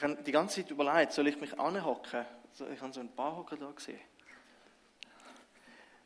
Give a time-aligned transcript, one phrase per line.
[0.00, 2.24] Ich habe die ganze Zeit überlegt, soll ich mich anhocken?
[2.72, 4.00] Ich habe so ein paar Hocker da gesehen.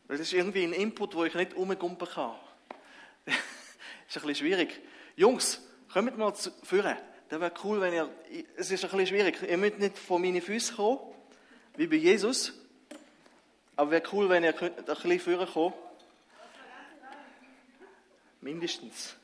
[0.09, 2.33] Weil das ist irgendwie ein Input, wo ich nicht umgumpen kann.
[3.25, 3.37] das
[4.09, 4.81] ist ein bisschen schwierig.
[5.15, 5.63] Jungs,
[5.93, 6.97] kommt mal zu führen.
[7.29, 8.11] Das wäre cool, wenn ihr.
[8.57, 9.41] Es ist ein bisschen schwierig.
[9.49, 10.99] Ihr müsst nicht von meinen Füßen kommen,
[11.77, 12.53] wie bei Jesus.
[13.77, 15.77] Aber wäre cool, wenn ihr ein bisschen führen kommt.
[18.41, 19.15] Mindestens.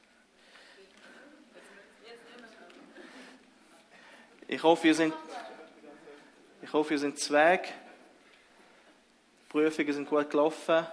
[4.53, 5.15] Ich hoffe, ihr sind,
[6.61, 7.69] ich hoffe, ihr sind Zweig.
[7.69, 10.89] Die Prüfungen sind gut gelaufen.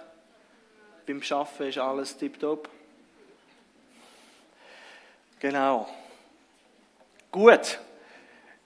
[1.04, 2.68] Beim Arbeiten ist alles tiptop.
[5.40, 5.92] Genau.
[7.32, 7.80] Gut.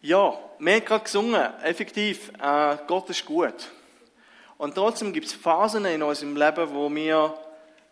[0.02, 3.70] Ja, wir haben gerade gesungen, effektiv, äh, Gott ist gut.
[4.58, 7.34] Und trotzdem gibt es Phasen in unserem Leben, wo wir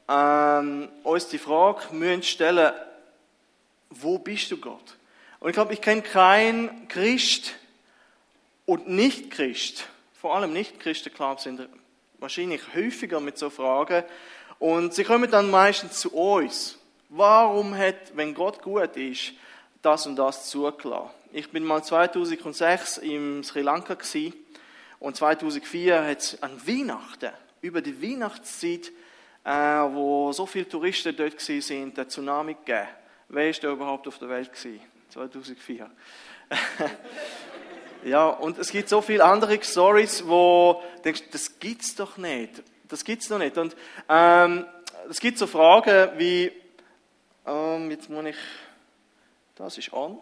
[0.07, 2.75] ähm, uns die Frage müssen stellen,
[3.89, 5.00] wo bist du Gott?
[5.41, 7.55] Und ich glaube, ich kenne keinen Christ
[8.67, 11.67] und Nicht-Christ, vor allem Nicht-Christen, glaube sind
[12.19, 14.05] wahrscheinlich häufiger mit so Fragen.
[14.59, 16.79] Und sie kommen dann meistens zu uns.
[17.09, 19.33] Warum hat, wenn Gott gut ist,
[19.81, 21.09] das und das zugelassen?
[21.33, 24.35] Ich bin mal 2006 im Sri Lanka gewesen,
[24.99, 27.31] und 2004 hat es an Weihnachten,
[27.63, 28.93] über die Weihnachtszeit,
[29.45, 32.89] äh, wo so viele Touristen dort waren, den Tsunami gegeben.
[33.31, 34.81] Wer ist da überhaupt auf der Welt gewesen?
[35.11, 35.91] 2004.
[38.05, 42.63] ja, und es gibt so viele andere Stories, wo du denkst, das gibt's doch nicht.
[42.89, 43.57] Das gibt's doch nicht.
[43.59, 43.77] Und
[44.09, 44.67] ähm,
[45.09, 46.53] es gibt so Fragen wie,
[47.47, 48.37] ähm, jetzt muss ich,
[49.57, 50.19] das ist an,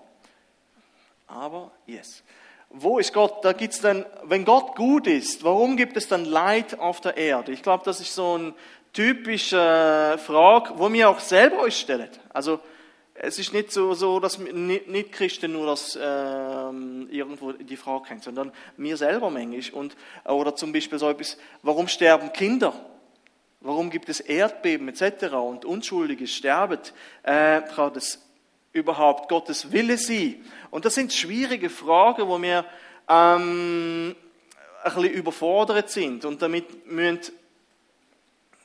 [1.27, 2.23] aber yes.
[2.71, 3.43] Wo ist Gott?
[3.45, 7.53] Da gibt's dann, wenn Gott gut ist, warum gibt es dann Leid auf der Erde?
[7.53, 8.55] Ich glaube, das ist so eine
[8.93, 12.11] typische Frage, wo wir auch selber uns stellen.
[12.31, 12.61] Also
[13.21, 18.21] es ist nicht so, so dass nicht Christen nur das ähm, irgendwo die Frage kennen,
[18.21, 19.81] sondern mir selber manchmal.
[19.81, 22.73] Und, oder zum Beispiel so etwas, warum sterben Kinder?
[23.61, 25.35] Warum gibt es Erdbeben etc.
[25.35, 26.79] und Unschuldige sterben?
[27.25, 28.25] Äh, kann das
[28.73, 30.37] überhaupt Gottes Wille sein?
[30.71, 32.65] Und das sind schwierige Fragen, wo wir
[33.09, 34.15] ähm,
[34.85, 37.33] ein bisschen überfordert sind und damit müssen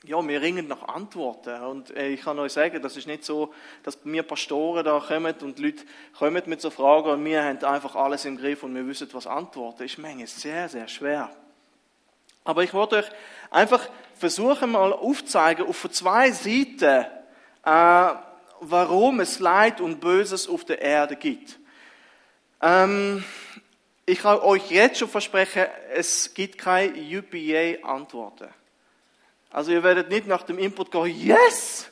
[0.03, 1.61] ja, wir ringen nach Antworten.
[1.63, 3.53] Und äh, ich kann euch sagen, das ist nicht so,
[3.83, 5.83] dass wir Pastoren da kommen und Leute
[6.17, 9.27] kommen mit so Fragen und wir haben einfach alles im Griff und wir wissen, was
[9.27, 9.83] antworten.
[9.83, 11.29] Ist manchmal sehr, sehr schwer.
[12.43, 13.09] Aber ich wollte euch
[13.49, 17.05] einfach versuchen, mal aufzuzeigen, auf zwei Seiten,
[17.63, 18.13] äh,
[18.59, 21.59] warum es Leid und Böses auf der Erde gibt.
[22.61, 23.23] Ähm,
[24.05, 28.49] ich kann euch jetzt schon versprechen, es gibt keine UPA-Antworten.
[29.53, 31.87] Also ihr werdet nicht nach dem Input gehen, yes,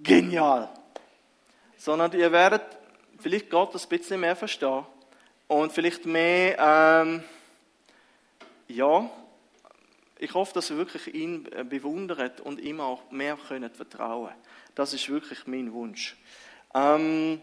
[0.00, 0.68] genial,
[1.76, 2.62] sondern ihr werdet
[3.20, 4.84] vielleicht Gott ein bisschen mehr verstehen
[5.46, 7.22] und vielleicht mehr, ähm,
[8.66, 9.08] ja,
[10.18, 14.34] ich hoffe, dass ihr wirklich ihn bewundert und ihm auch mehr könnt vertrauen.
[14.74, 16.16] Das ist wirklich mein Wunsch.
[16.74, 17.40] Ähm,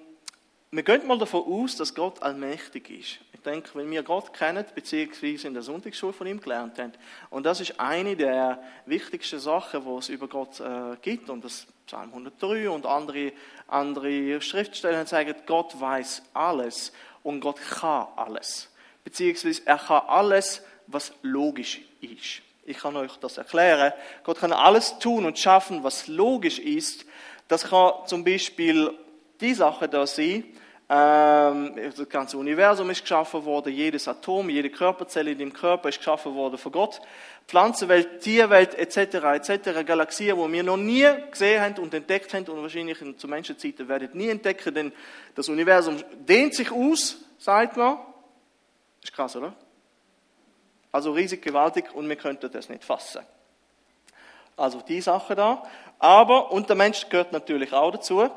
[0.72, 3.20] wir gehen mal davon aus, dass Gott allmächtig ist.
[3.42, 6.94] Ich denke, wenn wir Gott kennen, beziehungsweise in der Sonntagsschule von ihm gelernt haben,
[7.32, 11.66] und das ist eine der wichtigsten Sachen, die es über Gott äh, gibt, und das
[11.88, 13.32] Psalm 103 und andere,
[13.68, 16.94] andere Schriftstellen sagen, Gott weiß alles
[17.24, 18.70] und Gott kann alles.
[19.04, 22.44] Beziehungsweise er kann alles, was logisch ist.
[22.64, 23.92] Ich kann euch das erklären.
[24.24, 27.08] Gott kann alles tun und schaffen, was logisch ist.
[27.48, 28.94] Das kann zum Beispiel
[29.40, 30.44] die Sache da sein,
[30.94, 36.00] ähm, das ganze Universum ist geschaffen worden, jedes Atom, jede Körperzelle in dem Körper ist
[36.00, 37.00] geschaffen worden von Gott.
[37.48, 39.24] Pflanzenwelt, Tierwelt etc.
[39.24, 39.86] etc.
[39.86, 44.10] Galaxien, wo wir noch nie gesehen haben und entdeckt haben und wahrscheinlich zu Menschenzeiten werden
[44.12, 44.92] nie entdecken, denn
[45.34, 45.96] das Universum
[46.28, 47.98] dehnt sich aus, sagt man.
[49.02, 49.54] Ist krass, oder?
[50.92, 53.22] Also riesig gewaltig und wir könnten das nicht fassen.
[54.58, 55.64] Also die Sache da.
[56.00, 58.30] Aber, und der Mensch gehört natürlich auch dazu,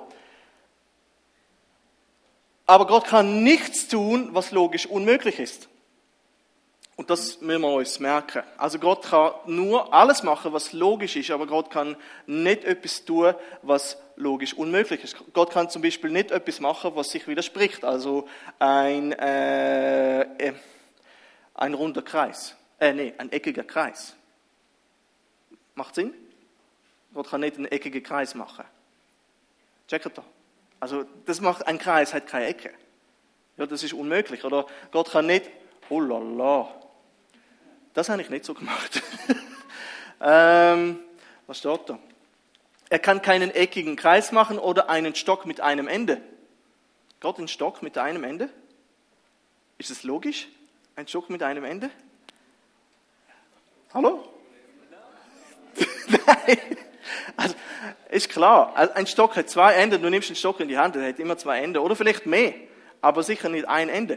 [2.66, 5.68] aber Gott kann nichts tun, was logisch unmöglich ist.
[6.96, 8.44] Und das müssen wir uns merken.
[8.56, 11.96] Also Gott kann nur alles machen, was logisch ist, aber Gott kann
[12.26, 15.16] nicht etwas tun, was logisch unmöglich ist.
[15.32, 17.84] Gott kann zum Beispiel nicht etwas machen, was sich widerspricht.
[17.84, 18.28] Also
[18.60, 20.52] ein, äh, äh
[21.54, 22.56] ein runder Kreis.
[22.78, 24.14] Äh, nee, ein eckiger Kreis.
[25.74, 26.14] Macht Sinn?
[27.12, 28.64] Gott kann nicht einen eckigen Kreis machen.
[29.88, 30.24] Checkt da.
[30.80, 32.72] Also das macht ein Kreis hat keine Ecke.
[33.56, 34.44] Ja, das ist unmöglich.
[34.44, 35.50] Oder Gott kann nicht,
[35.88, 36.74] oh la la.
[37.94, 39.02] Das habe ich nicht so gemacht.
[40.20, 40.98] ähm,
[41.46, 41.98] was steht da?
[42.90, 46.20] Er kann keinen eckigen Kreis machen oder einen Stock mit einem Ende.
[47.20, 48.50] Gott einen Stock mit einem Ende?
[49.78, 50.48] Ist es logisch?
[50.96, 51.90] Ein Stock mit einem Ende?
[53.92, 54.28] Hallo?
[56.08, 56.58] Nein.
[57.36, 57.54] Also,
[58.10, 58.72] ist klar.
[58.74, 60.02] Also, ein Stock hat zwei Enden.
[60.02, 61.78] Du nimmst einen Stock in die Hand, der hat immer zwei Enden.
[61.78, 62.54] Oder vielleicht mehr.
[63.00, 64.14] Aber sicher nicht ein Ende.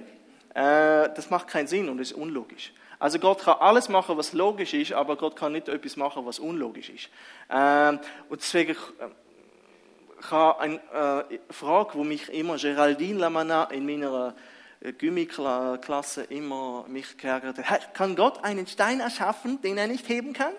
[0.53, 2.73] Äh, das macht keinen Sinn und ist unlogisch.
[2.99, 6.39] Also Gott kann alles machen, was logisch ist, aber Gott kann nicht etwas machen, was
[6.39, 7.09] unlogisch ist.
[7.49, 14.33] Ähm, und deswegen äh, kann eine äh, Frage, wo mich immer Geraldine Lamana in meiner
[14.79, 20.33] äh, Gymnasialklasse immer mich geärgert hat, kann Gott einen Stein erschaffen, den er nicht heben
[20.33, 20.53] kann?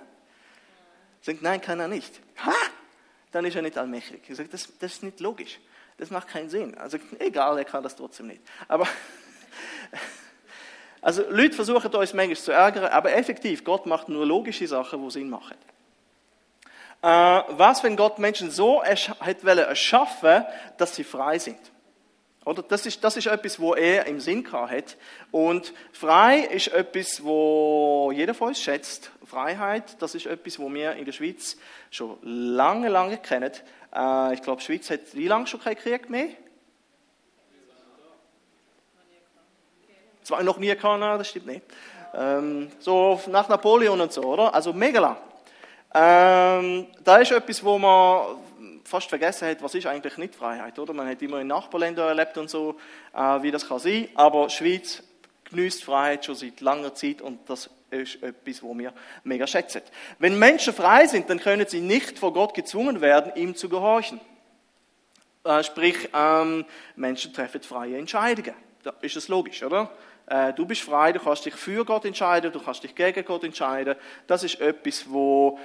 [1.20, 2.20] Sagt, nein, kann er nicht.
[2.44, 2.52] Ha!
[3.32, 4.22] Dann ist er nicht allmächtig.
[4.28, 5.58] Ich sage, das, das ist nicht logisch.
[5.98, 6.76] Das macht keinen Sinn.
[6.78, 8.40] Also egal, er kann das trotzdem nicht.
[8.68, 8.86] Aber
[11.02, 15.10] also Leute versuchen uns manchmal zu ärgern, aber effektiv, Gott macht nur logische Sachen, die
[15.10, 15.56] Sinn machen.
[17.02, 20.44] Äh, was, wenn Gott Menschen so hat erschaffen,
[20.76, 21.60] dass sie frei sind?
[22.48, 22.62] Oder?
[22.62, 24.96] Das, ist, das ist etwas, wo er im Sinn hat.
[25.30, 29.10] Und frei ist etwas, wo jeder von uns schätzt.
[29.26, 31.58] Freiheit, das ist etwas, wo wir in der Schweiz
[31.90, 33.52] schon lange, lange kennen.
[33.94, 36.28] Äh, ich glaube, die Schweiz hat wie lange schon keinen Krieg mehr?
[40.22, 41.62] Zwar noch nie gehabt, das stimmt nicht.
[42.14, 44.54] Ähm, so nach Napoleon und so, oder?
[44.54, 45.16] Also mega lang.
[45.94, 48.38] Ähm, da ist etwas, wo man
[48.88, 50.92] fast vergessen hat, was ist eigentlich nicht Freiheit, oder?
[50.92, 52.76] Man hat immer in Nachbarländern erlebt und so,
[53.14, 54.08] äh, wie das kann sein.
[54.14, 55.02] Aber Schweiz
[55.50, 58.92] genießt Freiheit schon seit langer Zeit und das ist etwas, wo wir
[59.24, 59.82] mega schätzen.
[60.18, 64.20] Wenn Menschen frei sind, dann können sie nicht vor Gott gezwungen werden, ihm zu gehorchen.
[65.44, 66.64] Äh, sprich, ähm,
[66.96, 68.54] Menschen treffen freie Entscheidungen.
[68.82, 69.90] Da ist es logisch, oder?
[70.26, 73.44] Äh, du bist frei, du kannst dich für Gott entscheiden, du kannst dich gegen Gott
[73.44, 73.96] entscheiden.
[74.26, 75.58] Das ist etwas, wo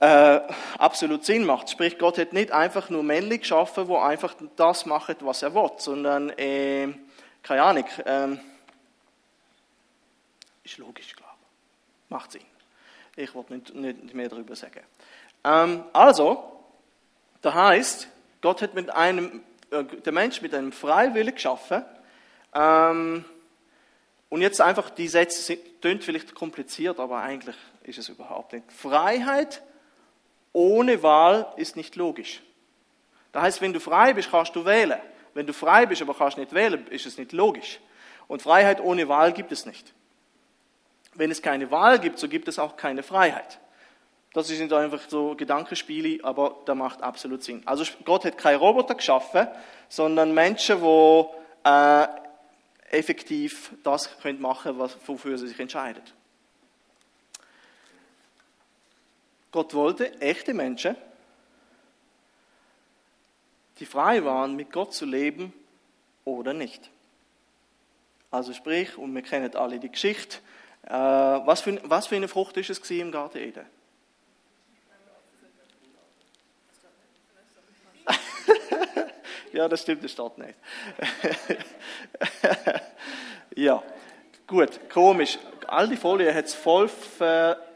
[0.00, 0.40] äh,
[0.78, 1.70] absolut Sinn macht.
[1.70, 5.70] Sprich, Gott hat nicht einfach nur männlich geschaffen, wo einfach das macht, was er will,
[5.78, 6.88] sondern, äh,
[7.42, 8.36] keine Ahnung, äh,
[10.64, 12.10] ist logisch, glaube ich.
[12.10, 12.42] Macht Sinn.
[13.16, 14.80] Ich wollte nicht, nicht mehr darüber sagen.
[15.44, 16.44] Ähm, also,
[17.42, 18.08] da heißt,
[18.40, 21.84] Gott hat mit einem, äh, der Mensch mit einem Freiwillen geschaffen.
[22.54, 23.24] Ähm,
[24.28, 28.70] und jetzt einfach, die Sätze tönt vielleicht kompliziert, aber eigentlich ist es überhaupt nicht.
[28.70, 29.62] Freiheit
[30.52, 32.42] ohne Wahl ist nicht logisch.
[33.32, 35.00] Das heißt, wenn du frei bist, kannst du wählen.
[35.34, 37.80] Wenn du frei bist, aber kannst nicht wählen, ist es nicht logisch.
[38.26, 39.92] Und Freiheit ohne Wahl gibt es nicht.
[41.14, 43.58] Wenn es keine Wahl gibt, so gibt es auch keine Freiheit.
[44.34, 47.62] Das sind einfach so Gedankenspiele, aber da macht absolut Sinn.
[47.64, 49.48] Also Gott hat keine Roboter geschaffen,
[49.88, 51.24] sondern Menschen, die
[51.64, 52.06] äh,
[52.90, 56.02] effektiv das können machen wofür sie sich entscheiden.
[59.50, 60.96] Gott wollte echte Menschen,
[63.78, 65.52] die frei waren, mit Gott zu leben
[66.24, 66.90] oder nicht.
[68.30, 70.38] Also sprich, und wir kennen alle die Geschichte,
[70.84, 73.64] äh, was, für, was für eine Frucht ist es im Garten Eden?
[79.52, 80.54] ja, das stimmt, das steht nicht.
[83.56, 83.82] ja,
[84.46, 85.38] gut, komisch.
[85.66, 87.67] All die Folien hat es voll ver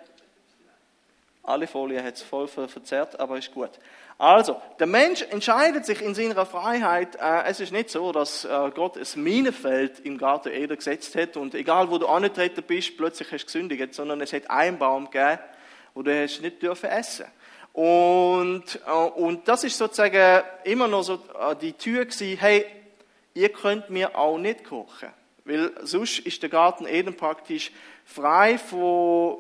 [1.45, 3.71] alle Folie hat es voll verzerrt, aber ist gut.
[4.17, 7.17] Also, der Mensch entscheidet sich in seiner Freiheit.
[7.17, 11.37] Äh, es ist nicht so, dass äh, Gott ein Minenfeld im Garten Eden gesetzt hat
[11.37, 15.11] und egal wo du angetreten bist, plötzlich hast du gesündigt, sondern es hat einen Baum
[15.11, 15.41] gegeben,
[15.95, 17.27] wo du hast nicht dürfen essen.
[17.73, 21.19] Und, äh, und das ist sozusagen immer noch so
[21.61, 22.67] die Tür gewesen, hey,
[23.35, 25.09] ihr könnt mir auch nicht kochen.
[25.45, 27.73] Weil sonst ist der Garten Eden praktisch
[28.05, 29.39] frei von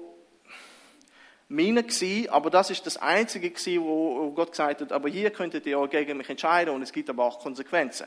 [1.52, 5.66] Mine gewesen, aber das ist das Einzige gewesen, wo Gott gesagt hat, aber hier könntet
[5.66, 8.06] ihr auch gegen mich entscheiden und es gibt aber auch Konsequenzen.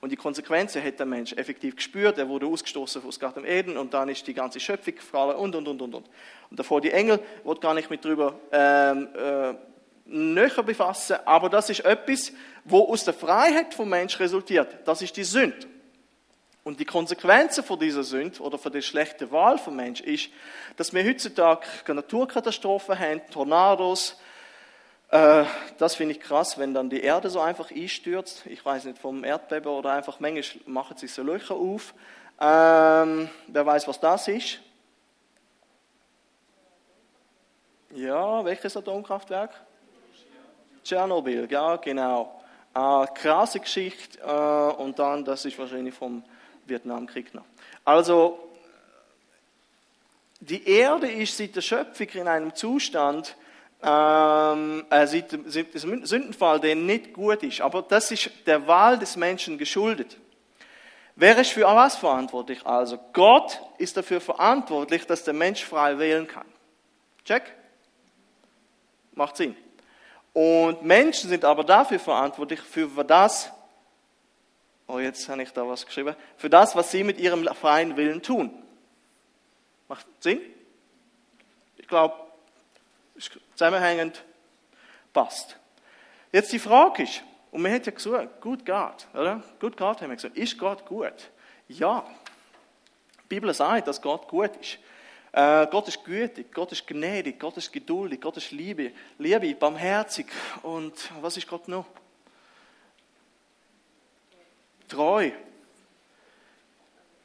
[0.00, 3.94] Und die Konsequenzen hat der Mensch effektiv gespürt, er wurde ausgestoßen aus Garten Eden und
[3.94, 6.10] dann ist die ganze Schöpfung gefallen und, und, und, und, und.
[6.50, 9.54] Und davor die Engel, wird gar nicht mit drüber ähm, äh,
[10.04, 12.32] näher befassen, aber das ist etwas,
[12.64, 14.76] wo aus der Freiheit vom Mensch resultiert.
[14.84, 15.71] Das ist die Sünde.
[16.64, 20.30] Und die Konsequenzen von dieser Sünde oder von der schlechten Wahl vom Mensch ist,
[20.76, 24.16] dass wir heutzutage Naturkatastrophen haben, Tornados.
[25.08, 25.44] Äh,
[25.78, 28.46] das finde ich krass, wenn dann die Erde so einfach einstürzt.
[28.46, 31.94] Ich weiß nicht, vom Erdbeben oder einfach manchmal machen sich so Löcher auf.
[32.40, 34.60] Ähm, wer weiß, was das ist?
[37.90, 39.50] Ja, welches Atomkraftwerk?
[40.84, 42.40] Tschernobyl, ja, genau.
[42.72, 44.20] Äh, krasse Geschichte.
[44.20, 46.22] Äh, und dann, das ist wahrscheinlich vom
[46.66, 47.44] Vietnamkrieg noch.
[47.84, 48.38] Also,
[50.40, 53.36] die Erde ist seit der Schöpfung in einem Zustand,
[53.82, 55.50] ähm, äh, seit dem
[56.04, 57.60] Sündenfall, der nicht gut ist.
[57.60, 60.16] Aber das ist der Wahl des Menschen geschuldet.
[61.14, 62.64] Wer ist für was verantwortlich?
[62.64, 66.46] Also Gott ist dafür verantwortlich, dass der Mensch frei wählen kann.
[67.24, 67.42] Check?
[69.14, 69.54] Macht Sinn.
[70.32, 73.50] Und Menschen sind aber dafür verantwortlich, für das,
[74.92, 78.22] oh jetzt habe ich da was geschrieben, für das, was sie mit ihrem freien Willen
[78.22, 78.50] tun.
[79.88, 80.40] Macht Sinn?
[81.78, 82.14] Ich glaube,
[83.54, 84.22] zusammenhängend
[85.12, 85.56] passt.
[86.30, 89.42] Jetzt die Frage ist, und man hat ja gesagt, gut Gott, oder?
[89.60, 90.36] Gut Gott haben wir gesagt.
[90.36, 91.30] Ist Gott gut?
[91.68, 92.04] Ja.
[93.24, 94.78] Die Bibel sagt, dass Gott gut ist.
[95.32, 100.26] Äh, Gott ist gütig, Gott ist gnädig, Gott ist geduldig, Gott ist Liebe, Liebe, barmherzig.
[100.62, 101.86] Und was ist Gott noch?
[104.92, 105.30] Treu.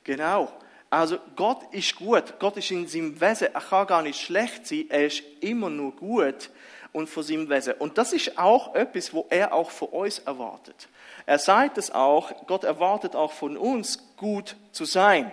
[0.04, 0.52] Genau.
[0.90, 4.86] Also Gott ist gut, Gott ist in seinem Wesen, er kann gar nicht schlecht sein,
[4.88, 6.50] er ist immer nur gut
[6.94, 7.74] und von seinem Wesen.
[7.74, 10.88] Und das ist auch etwas, wo er auch von uns erwartet.
[11.26, 15.30] Er sagt es auch, Gott erwartet auch von uns, gut zu sein.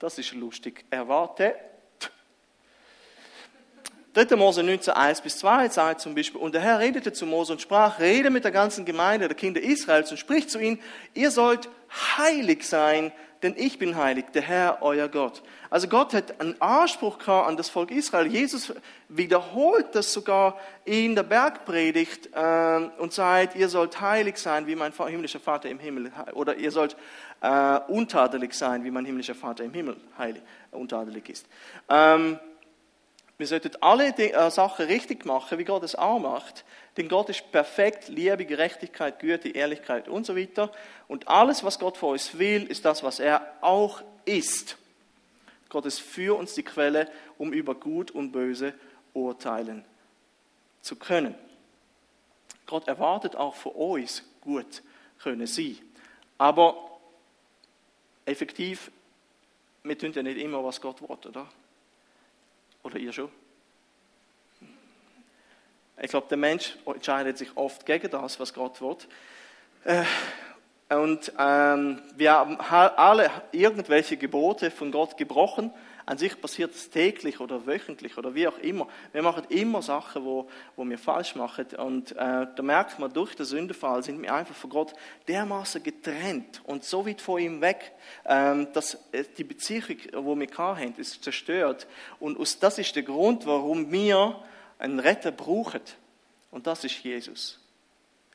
[0.00, 0.84] Das ist lustig.
[0.90, 1.54] Erwartet.
[4.16, 4.34] 3.
[4.34, 7.60] Mose 19, 1 bis 2 sagt zum Beispiel, und der Herr redete zu Mose und
[7.60, 10.78] sprach, rede mit der ganzen Gemeinde der Kinder Israels und spricht zu ihnen,
[11.12, 11.68] ihr sollt
[12.16, 15.42] heilig sein, denn ich bin heilig, der Herr, euer Gott.
[15.68, 18.26] Also Gott hat einen Anspruch gehabt an das Volk Israel.
[18.26, 18.72] Jesus
[19.10, 24.94] wiederholt das sogar in der Bergpredigt äh, und sagt, ihr sollt heilig sein, wie mein
[24.94, 26.96] himmlischer Vater im Himmel, oder ihr sollt
[27.42, 31.46] äh, untadelig sein, wie mein himmlischer Vater im Himmel heilig, untadelig ist.
[31.90, 32.38] Ähm,
[33.38, 36.64] wir sollten alle die, äh, Sachen richtig machen, wie Gott es auch macht.
[36.96, 40.72] Denn Gott ist perfekt, Liebe, Gerechtigkeit, Güte, Ehrlichkeit und so weiter.
[41.06, 44.78] Und alles, was Gott von uns will, ist das, was er auch ist.
[45.68, 48.72] Gott ist für uns die Quelle, um über Gut und Böse
[49.12, 49.84] urteilen
[50.80, 51.34] zu können.
[52.64, 54.82] Gott erwartet auch von uns, gut
[55.18, 55.82] können sie.
[56.38, 56.98] Aber
[58.24, 58.90] effektiv,
[59.82, 61.48] wir tun ja nicht immer, was Gott will, oder?
[62.86, 63.28] Oder ihr schon?
[66.00, 68.96] Ich glaube, der Mensch entscheidet sich oft gegen das, was Gott will.
[69.82, 70.04] Äh,
[70.94, 75.72] und ähm, wir haben alle irgendwelche Gebote von Gott gebrochen.
[76.08, 78.86] An sich passiert es täglich oder wöchentlich oder wie auch immer.
[79.12, 81.66] Wir machen immer Sachen, wo, wo wir falsch machen.
[81.78, 84.92] Und äh, da merkt man, durch den Sündefall sind wir einfach von Gott
[85.26, 87.90] dermaßen getrennt und so weit von ihm weg,
[88.24, 88.96] ähm, dass
[89.36, 91.88] die Beziehung, die wir haben, ist zerstört.
[92.20, 94.40] Und das ist der Grund, warum wir
[94.78, 95.80] einen Retter brauchen.
[96.52, 97.58] Und das ist Jesus.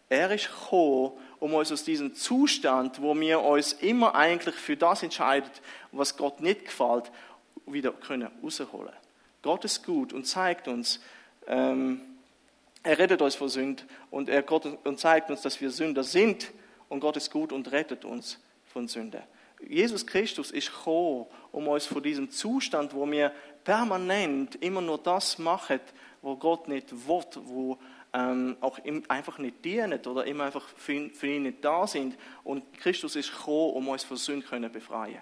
[0.10, 5.04] Er ist gekommen, um uns aus diesem Zustand, wo wir uns immer eigentlich für das
[5.04, 5.50] entscheiden,
[5.94, 7.10] was Gott nicht gefällt,
[7.66, 8.94] wieder können rausholen.
[9.42, 11.00] Gott ist gut und zeigt uns,
[11.48, 12.02] ähm,
[12.84, 16.52] er rettet uns vor Sünd und er Gott und zeigt uns, dass wir Sünder sind
[16.90, 19.24] und Gott ist gut und rettet uns von Sünde.
[19.68, 23.32] Jesus Christus ist gekommen, um uns von diesem Zustand, wo wir
[23.64, 25.80] permanent immer nur das machen,
[26.22, 27.78] wo Gott nicht will, wo
[28.14, 31.88] ähm, auch ihm einfach nicht dienen oder immer einfach für ihn, für ihn, nicht da
[31.88, 32.18] sind.
[32.44, 35.22] Und Christus ist gekommen, um uns von Sünden zu befreien.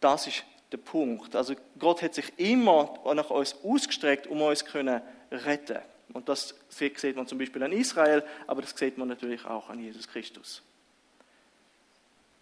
[0.00, 1.34] Das ist der Punkt.
[1.34, 5.78] Also Gott hat sich immer nach uns ausgestreckt, um uns zu retten.
[6.12, 9.78] Und das sieht man zum Beispiel an Israel, aber das sieht man natürlich auch an
[9.78, 10.62] Jesus Christus.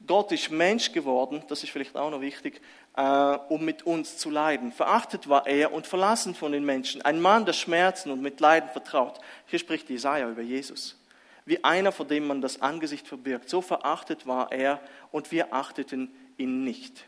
[0.06, 2.61] Gott ist Mensch geworden, das ist vielleicht auch noch wichtig,
[2.97, 3.02] äh,
[3.49, 4.71] um mit uns zu leiden.
[4.73, 7.02] Verachtet war er und verlassen von den Menschen.
[7.02, 9.18] Ein Mann der Schmerzen und mit Leiden vertraut.
[9.47, 11.00] Hier spricht Jesaja über Jesus.
[11.45, 13.49] Wie einer, vor dem man das Angesicht verbirgt.
[13.49, 14.80] So verachtet war er
[15.12, 17.06] und wir achteten ihn nicht.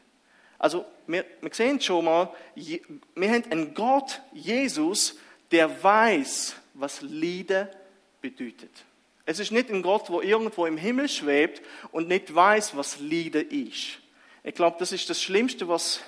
[0.59, 5.17] Also, wir, wir sehen schon mal, wir haben einen Gott, Jesus,
[5.51, 7.71] der weiß, was Lieder
[8.21, 8.71] bedeutet.
[9.25, 11.63] Es ist nicht ein Gott, der irgendwo im Himmel schwebt
[11.93, 13.99] und nicht weiß, was Liebe ist.
[14.43, 16.01] Ich glaube, das ist das Schlimmste, was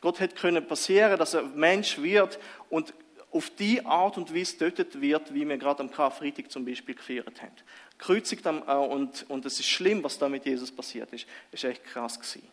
[0.00, 2.38] Gott hätte können passieren, dass ein Mensch wird
[2.70, 2.94] und
[3.30, 7.42] auf die Art und Weise tötet wird, wie wir gerade am Karfreitag zum Beispiel gefeiert
[7.42, 7.52] haben.
[7.98, 11.26] Kreuzigt äh, und, und es ist schlimm, was da mit Jesus passiert ist.
[11.52, 12.48] Ist echt krass gewesen.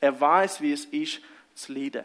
[0.00, 1.20] Er weiß, wie es ist,
[1.54, 2.04] zu leiden.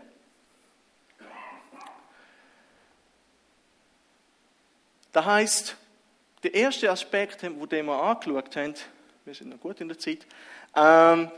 [5.11, 5.77] Das heißt,
[6.41, 8.73] der erste Aspekt, den wir angeschaut haben,
[9.25, 10.25] wir sind noch gut in der Zeit,
[10.75, 11.31] ähm,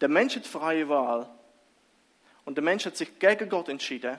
[0.00, 1.28] der Mensch hat freie Wahl
[2.44, 4.18] und der Mensch hat sich gegen Gott entschieden.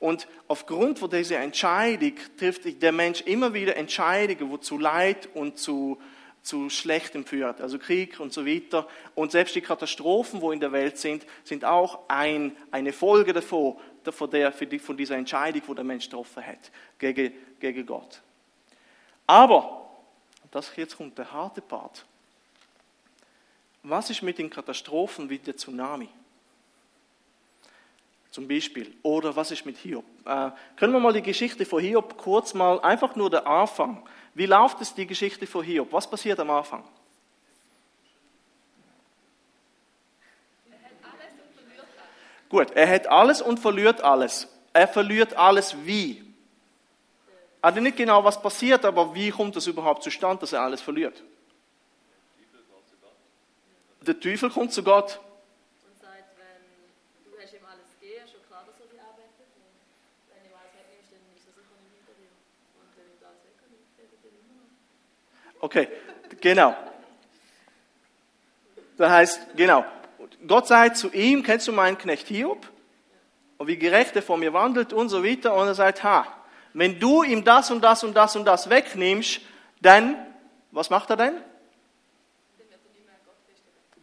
[0.00, 6.00] Und aufgrund dieser Entscheidung trifft der Mensch immer wieder Entscheidungen, die zu Leid und zu,
[6.42, 8.86] zu Schlechtem führt, also Krieg und so weiter.
[9.14, 13.76] Und selbst die Katastrophen, wo in der Welt sind, sind auch ein, eine Folge davon,
[14.10, 18.20] von, der, von dieser Entscheidung, die der Mensch getroffen hat gegen, gegen Gott.
[19.26, 19.88] Aber,
[20.50, 22.04] das jetzt kommt der harte Part,
[23.84, 26.08] was ist mit den Katastrophen wie der Tsunami?
[28.32, 28.96] Zum Beispiel.
[29.02, 30.04] Oder was ist mit Hiob?
[30.24, 34.04] Äh, können wir mal die Geschichte von Hiob kurz mal, einfach nur der Anfang.
[34.34, 35.92] Wie läuft es die Geschichte von Hiob?
[35.92, 36.82] Was passiert am Anfang?
[42.48, 44.48] Gut, er hat alles und verliert alles.
[44.74, 46.22] Er verliert alles wie?
[47.62, 51.22] Also nicht genau, was passiert, aber wie kommt es überhaupt zustande, dass er alles verliert?
[54.02, 55.20] Der Teufel kommt zu Gott.
[55.86, 59.46] Und sagt, wenn du hast ihm alles gegeben, schon klar, dass er dich arbeitet.
[59.54, 59.70] Und
[60.26, 62.34] wenn ihm alles wegnimmst, dann ist er sicher nicht hinter dir.
[62.82, 64.74] Und wenn ihm alles wegnimmt, dann er dir immer noch.
[65.62, 65.88] Okay,
[66.40, 66.76] genau.
[68.96, 69.84] Das heißt, genau.
[70.46, 72.68] Gott sagt zu ihm, kennst du meinen Knecht Hiob?
[73.58, 75.54] Und wie gerecht er vor mir wandelt und so weiter.
[75.54, 76.26] Und er sagt, ha,
[76.74, 79.40] wenn du ihm das und das und das und das wegnimmst,
[79.80, 80.16] dann,
[80.72, 81.34] was macht er denn?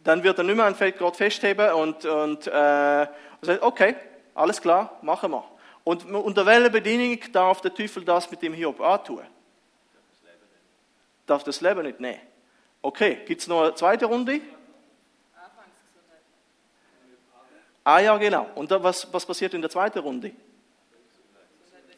[0.02, 3.06] Dann wird er nicht mehr an Gott festheben und, und, äh,
[3.38, 3.96] und sagt, okay,
[4.34, 5.44] alles klar, machen wir.
[5.84, 9.20] Und unter welcher Bedingung darf der Teufel das mit dem Hiob antun?
[11.30, 12.00] Darf das Leben nicht?
[12.00, 12.20] Nein.
[12.82, 14.40] Okay, gibt es noch eine zweite Runde?
[17.84, 18.50] Ah ja, genau.
[18.56, 20.34] Und was, was passiert in der zweiten Runde?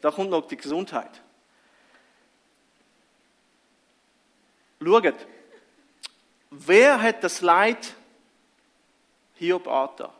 [0.01, 1.09] Da kommt noch die Gesundheit.
[4.79, 5.15] Schaut,
[6.51, 7.95] wer hat das Leid
[9.33, 10.11] Hiob angetan?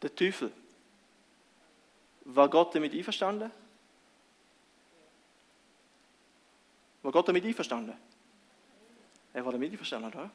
[0.00, 0.52] Der Teufel.
[2.24, 3.50] War Gott damit einverstanden?
[7.08, 7.96] War Gott damit einverstanden?
[9.32, 10.30] Er war damit einverstanden, oder?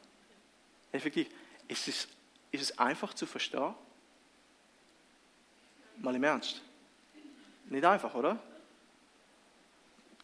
[0.91, 1.27] Effektiv.
[1.67, 2.07] Ist es,
[2.49, 3.75] ist es einfach zu verstehen?
[5.97, 6.63] Mal im Ernst.
[7.69, 8.39] Nicht einfach, oder?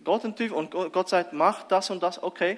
[0.04, 2.58] Gott und Gott sagt, mach das und das, okay,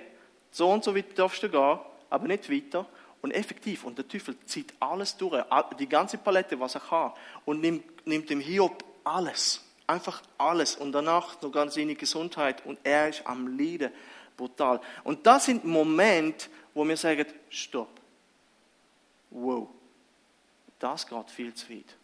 [0.51, 1.79] so und so weit darfst du gehen,
[2.09, 2.85] aber nicht weiter.
[3.21, 5.43] Und effektiv, und der Teufel zieht alles durch,
[5.77, 7.11] die ganze Palette, was er kann,
[7.43, 13.09] und nimmt, nimmt dem Hiob alles, einfach alles, und danach sogar seine Gesundheit, und er
[13.09, 13.91] ist am Leiden,
[14.37, 14.81] brutal.
[15.03, 17.89] Und das sind Momente, wo wir sagen, stopp,
[19.29, 19.67] wow,
[20.79, 21.95] das geht viel zu weit.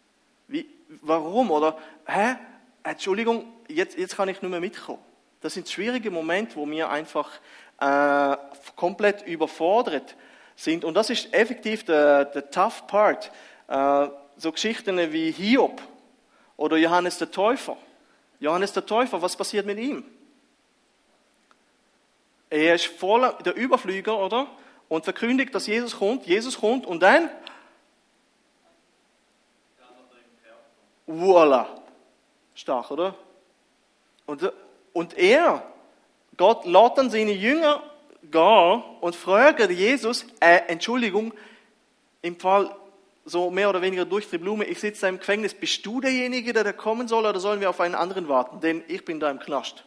[0.46, 0.66] Wie,
[1.02, 1.50] warum?
[1.50, 2.36] Oder, hä?
[2.82, 5.02] Entschuldigung, jetzt, jetzt kann ich nicht mehr mitkommen.
[5.40, 7.30] Das sind schwierige Momente, wo wir einfach
[7.80, 8.36] äh,
[8.76, 10.16] komplett überfordert
[10.56, 10.84] sind.
[10.84, 13.30] Und das ist effektiv der, der tough part.
[13.68, 15.82] Äh, so Geschichten wie Hiob
[16.58, 17.78] oder Johannes der Täufer.
[18.40, 20.04] Johannes der Täufer, was passiert mit ihm?
[22.50, 24.46] Er ist voller der Überflüger, oder?
[24.88, 26.26] Und verkündigt, dass Jesus kommt.
[26.26, 27.30] Jesus kommt und dann
[31.06, 31.66] Voila.
[32.54, 33.14] Stark, oder?
[34.26, 34.52] Und,
[34.92, 35.62] und er,
[36.36, 37.82] Gott lädt dann seine Jünger
[38.30, 41.32] gehen und fragt Jesus, äh, Entschuldigung,
[42.20, 42.74] im Fall
[43.28, 46.52] so mehr oder weniger durch die Blume, ich sitze da im Gefängnis, bist du derjenige,
[46.52, 48.60] der da kommen soll oder sollen wir auf einen anderen warten?
[48.60, 49.84] Denn ich bin da im Knast.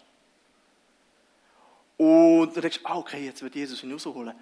[1.98, 4.34] Und du denkst, ah, okay, jetzt wird Jesus ihn rausholen.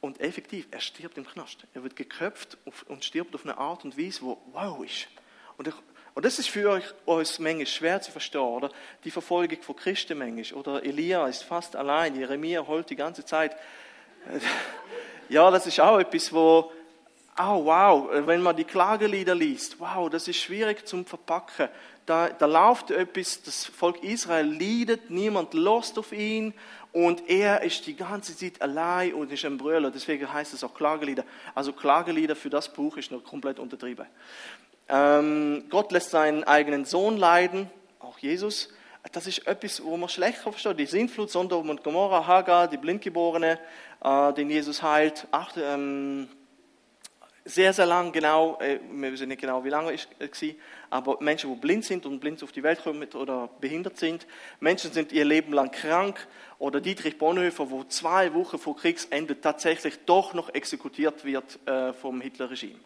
[0.00, 1.66] Und effektiv, er stirbt im Knast.
[1.74, 5.08] Er wird geköpft und stirbt auf eine Art und Weise, wo wow ist.
[5.56, 5.74] Und ich,
[6.14, 8.70] und das ist für euch, uns manchmal schwer zu verstehen, oder?
[9.04, 10.58] Die Verfolgung von Christen manchmal.
[10.60, 13.56] Oder Elia ist fast allein, Jeremia holt die ganze Zeit.
[15.30, 16.72] Ja, das ist auch etwas, wo,
[17.38, 21.68] oh wow, wenn man die Klagelieder liest, wow, das ist schwierig zum Verpacken.
[22.04, 26.54] Da, da läuft etwas, das Volk Israel leidet, niemand lost auf ihn
[26.92, 29.90] und er ist die ganze Zeit allein und ist ein Brüller.
[29.90, 31.24] Deswegen heißt es auch Klagelieder.
[31.54, 34.06] Also Klagelieder für das Buch ist noch komplett untertrieben.
[34.88, 37.70] Ähm, Gott lässt seinen eigenen Sohn leiden,
[38.00, 38.70] auch Jesus.
[39.12, 40.78] Das ist etwas, wo man schlecht versteht.
[40.78, 43.58] Die Sintflut, Sodom und Gomorra, Hagar, die Blindgeborene,
[44.02, 45.26] äh, den Jesus heilt.
[45.30, 46.28] Ach, ähm,
[47.48, 50.48] sehr, sehr lang, genau, äh, wir wissen nicht genau, wie lange es war,
[50.90, 54.26] aber Menschen, die blind sind und blind auf die Welt kommen oder behindert sind.
[54.60, 56.26] Menschen sind ihr Leben lang krank.
[56.60, 62.20] Oder Dietrich Bonhoeffer, wo zwei Wochen vor Kriegsende tatsächlich doch noch exekutiert wird äh, vom
[62.20, 62.80] Hitlerregime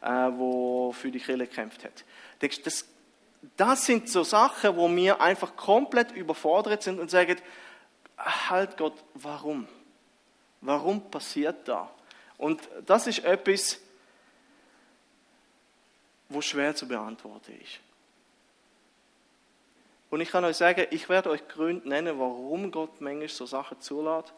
[0.00, 2.04] äh, wo für die Kirche gekämpft hat.
[2.62, 2.86] Das,
[3.56, 7.36] das sind so Sachen, wo wir einfach komplett überfordert sind und sagen,
[8.16, 9.66] halt Gott, warum?
[10.60, 11.90] Warum passiert da?
[12.38, 13.80] Und das ist etwas,
[16.28, 17.80] wo schwer zu beantworten ist.
[20.10, 23.80] Und ich kann euch sagen, ich werde euch Gründe nennen, warum Gott manchmal so Sachen
[23.80, 24.32] zulässt.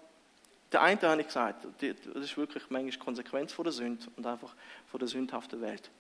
[0.72, 4.54] Der eine habe ich gesagt, das ist wirklich manchmal Konsequenz von der Sünde und einfach
[4.90, 5.90] von der sündhaften Welt.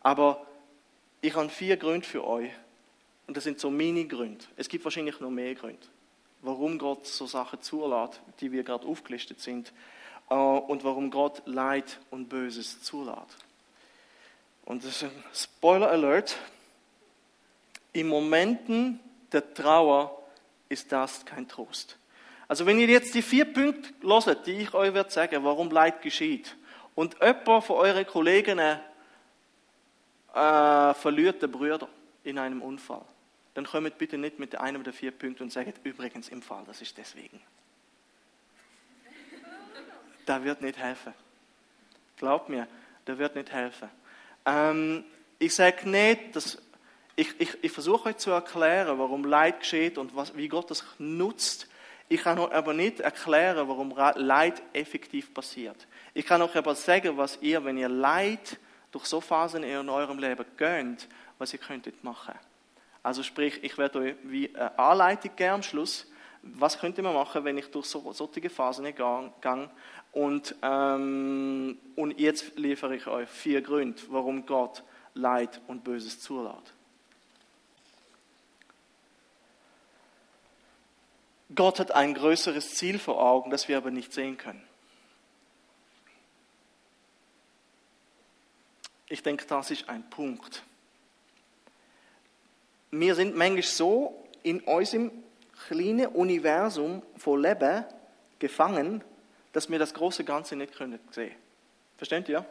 [0.00, 0.46] Aber
[1.20, 2.50] ich habe vier Gründe für euch.
[3.26, 4.44] Und das sind so Mini-Gründe.
[4.56, 5.86] Es gibt wahrscheinlich noch mehr Gründe.
[6.42, 9.72] warum Gott so Sachen zulässt, die wir gerade aufgelistet sind,
[10.30, 13.47] äh, und warum Gott Leid und Böses zulässt.
[14.68, 16.36] Und das ist ein Spoiler Alert.
[17.94, 19.00] In Momenten
[19.32, 20.22] der Trauer
[20.68, 21.96] ist das kein Trost.
[22.46, 26.02] Also wenn ihr jetzt die vier Punkte loset, die ich euch werde sagen, warum Leid
[26.02, 26.54] geschieht,
[26.94, 28.76] und jemand von euren Kollegen äh,
[30.92, 31.88] verliert den Brüder
[32.24, 33.06] in einem Unfall,
[33.54, 36.82] dann kommt bitte nicht mit einem der vier Punkte und sagt, übrigens im Fall, das
[36.82, 37.40] ist deswegen.
[40.26, 41.14] Da wird nicht helfen.
[42.18, 42.68] Glaubt mir,
[43.06, 43.88] da wird nicht helfen.
[44.48, 45.04] Ähm,
[45.38, 46.58] ich sage nicht, dass
[47.16, 50.84] ich, ich, ich versuche euch zu erklären, warum Leid geschieht und was, wie Gott das
[50.98, 51.68] nutzt.
[52.08, 55.86] Ich kann euch aber nicht erklären, warum Leid effektiv passiert.
[56.14, 58.58] Ich kann euch aber sagen, was ihr, wenn ihr Leid
[58.90, 62.34] durch so Phasen in eurem Leben gönnt, was ihr könntet machen.
[63.02, 66.10] Also sprich, ich werde euch wie eine Anleitung geben am Schluss.
[66.54, 69.70] Was könnte man machen, wenn ich durch so, solche Phasen gehe?
[70.12, 74.82] Und, ähm, und jetzt liefere ich euch vier Gründe, warum Gott
[75.14, 76.74] Leid und Böses zulässt.
[81.54, 84.62] Gott hat ein größeres Ziel vor Augen, das wir aber nicht sehen können.
[89.08, 90.62] Ich denke, das ist ein Punkt.
[92.90, 95.10] Wir sind manchmal so in unserem
[95.66, 97.84] kleinen Universum von Leben
[98.38, 99.02] gefangen,
[99.52, 101.34] dass wir das große Ganze nicht sehen können.
[101.96, 102.46] Versteht ihr?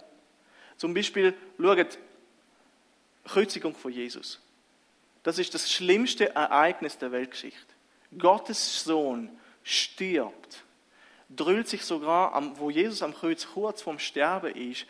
[0.77, 1.97] Zum Beispiel, schaut,
[3.25, 4.39] Kreuzigung von Jesus.
[5.23, 7.73] Das ist das schlimmste Ereignis der Weltgeschichte.
[8.17, 9.29] Gottes Sohn
[9.63, 10.63] stirbt,
[11.29, 14.85] drüllt sich sogar, wo Jesus am Kreuz kurz vorm Sterben ist,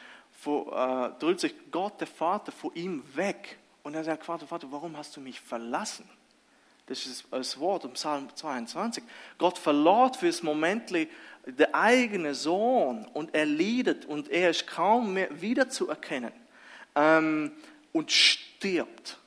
[0.46, 3.58] äh, drüllt sich Gott, der Vater, von ihm weg.
[3.84, 6.08] Und er sagt, Vater, Vater, warum hast du mich verlassen?
[6.88, 9.04] Das ist das Wort im Psalm 22.
[9.38, 10.92] Gott verlor für das Moment
[11.46, 16.32] der eigene Sohn und er leidet und er ist kaum mehr wiederzuerkennen
[16.96, 17.52] ähm,
[17.92, 19.20] und stirbt.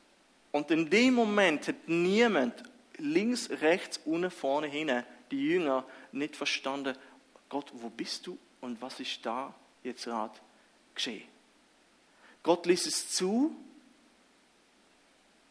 [0.52, 2.62] Und in dem Moment hat niemand
[2.96, 6.96] links, rechts, unten, vorne, hinten, die Jünger nicht verstanden,
[7.48, 10.38] Gott, wo bist du und was ist da jetzt gerade
[10.94, 11.28] geschehen?
[12.42, 13.54] Gott ließ es zu,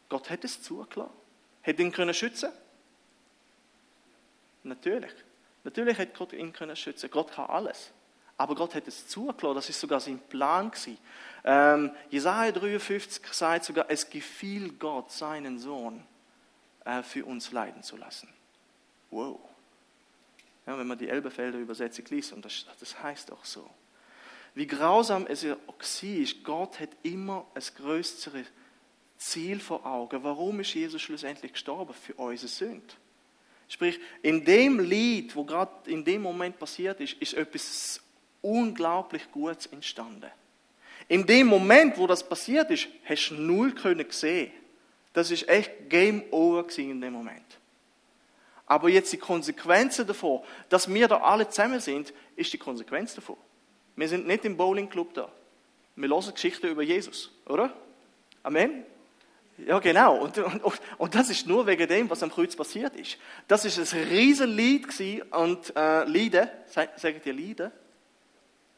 [0.08, 1.19] Gott hätte es zugelassen,
[1.62, 2.50] hätte ihn können schützen
[4.62, 5.12] Natürlich.
[5.64, 7.10] Natürlich hätte Gott ihn können schützen.
[7.10, 7.92] Gott kann alles.
[8.36, 9.54] Aber Gott hat es zugelassen.
[9.54, 10.98] Das ist sogar sein Plan gewesen.
[11.44, 16.02] Ähm, Jesaja 53 sagt sogar, es gefiel Gott, seinen Sohn
[16.84, 18.28] äh, für uns leiden zu lassen.
[19.10, 19.40] Wow.
[20.66, 23.68] Ja, wenn man die Elbefelder Übersetzung liest, und das, das heißt auch so.
[24.54, 28.46] Wie grausam es auch ist, Gott hat immer ein größeres
[29.20, 30.24] Ziel vor Augen.
[30.24, 31.94] Warum ist Jesus schlussendlich gestorben?
[31.94, 32.94] Für unsere Sünde.
[33.68, 38.00] Sprich, in dem Lied, wo gerade in dem Moment passiert ist, ist etwas
[38.42, 40.30] unglaublich Gutes entstanden.
[41.06, 44.50] In dem Moment, wo das passiert ist, hast du null können sehen.
[45.12, 47.58] Das ist echt Game Over in dem Moment.
[48.66, 53.36] Aber jetzt die Konsequenzen davon, dass wir da alle zusammen sind, ist die Konsequenz davon.
[53.96, 55.30] Wir sind nicht im Bowling Club da.
[55.96, 57.74] Wir hören Geschichten über Jesus, oder?
[58.42, 58.84] Amen?
[59.66, 60.16] Ja, genau.
[60.16, 63.18] Und, und, und das ist nur wegen dem, was am Kreuz passiert ist.
[63.48, 67.72] Das ist ein riesen Lied gewesen und äh, Lieder, sagt ihr Lieder?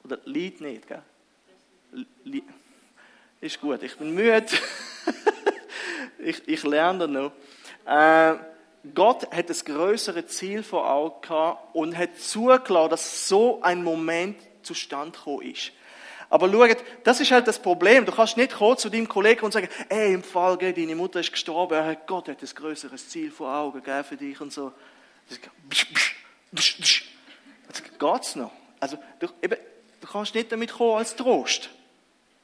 [0.05, 1.03] Oder Lied nicht, gell?
[2.25, 2.45] Lied.
[3.41, 4.47] Ist gut, ich bin müde.
[6.19, 7.33] ich, ich lerne noch.
[7.85, 8.35] Äh,
[8.95, 14.37] Gott hat das größere Ziel vor Augen gehabt und hat zugelassen, dass so ein Moment
[14.63, 15.73] zustande gekommen ist.
[16.33, 18.07] Aber schaut, das ist halt das Problem.
[18.07, 21.21] Du kannst nicht kommen zu deinem Kollegen und sagen, ey, im Fall, gell, deine Mutter
[21.21, 24.73] ist gestorben, Gott hat ein größeres Ziel vor Augen gell, für dich und so.
[25.29, 25.39] Das
[27.99, 28.51] geht's noch.
[28.81, 29.57] Also, du, eben,
[30.01, 31.69] du kannst nicht damit kommen als Trost.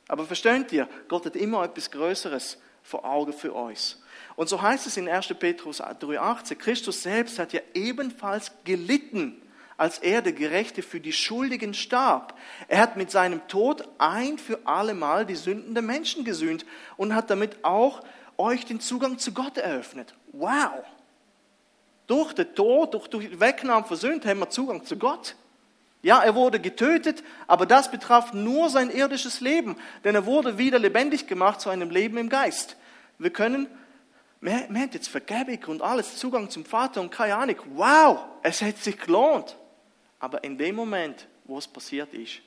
[0.06, 4.02] Aber versteht ihr, Gott hat immer etwas Größeres vor Augen für uns.
[4.36, 5.28] Und so heißt es in 1.
[5.38, 9.40] Petrus 3,18, Christus selbst hat ja ebenfalls gelitten,
[9.78, 12.36] als er, der Gerechte, für die Schuldigen starb.
[12.66, 16.66] Er hat mit seinem Tod ein für alle Mal die Sünden der Menschen gesühnt
[16.98, 18.02] und hat damit auch
[18.36, 20.14] euch den Zugang zu Gott eröffnet.
[20.32, 20.84] Wow!
[22.08, 25.36] Durch den Tod, durch die Wegnahme Sünden haben wir Zugang zu Gott.
[26.02, 30.78] Ja, er wurde getötet, aber das betraf nur sein irdisches Leben, denn er wurde wieder
[30.78, 32.76] lebendig gemacht zu einem Leben im Geist.
[33.18, 33.68] Wir können,
[34.40, 37.56] wir haben jetzt Vergebung und alles, Zugang zum Vater und keine Ahnung.
[37.74, 39.56] Wow, es hat sich gelohnt.
[40.20, 42.40] Aber in dem Moment, wo es passiert ist,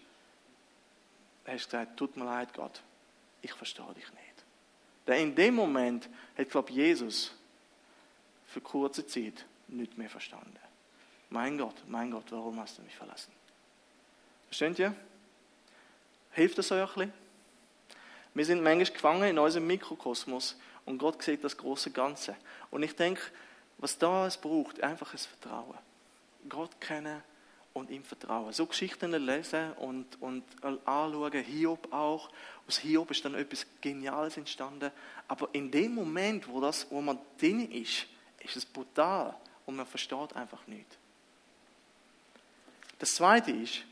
[1.45, 2.81] hast du gesagt, tut mir leid, Gott,
[3.41, 4.45] ich verstehe dich nicht.
[5.07, 7.33] Denn in dem Moment hat, glaube ich, Jesus
[8.47, 10.59] für kurze Zeit nicht mehr verstanden.
[11.29, 13.31] Mein Gott, mein Gott, warum hast du mich verlassen?
[14.47, 14.95] Versteht ihr?
[16.31, 17.13] Hilft das euch ein bisschen?
[18.33, 22.35] Wir sind manchmal gefangen in unserem Mikrokosmos und Gott sieht das große Ganze.
[22.69, 23.21] Und ich denke,
[23.77, 25.77] was da es braucht, einfach ein Vertrauen.
[26.47, 27.21] Gott kennen
[27.73, 28.51] und ihm vertrauen.
[28.53, 32.29] So Geschichten lesen und, und anschauen, Hiob auch.
[32.67, 34.91] Aus Hiob ist dann etwas Geniales entstanden.
[35.27, 38.07] Aber in dem Moment, wo, das, wo man drin ist,
[38.39, 40.97] ist es brutal und man versteht einfach nicht.
[42.99, 43.83] Das Zweite ist,